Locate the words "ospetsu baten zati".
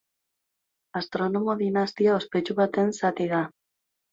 2.23-3.29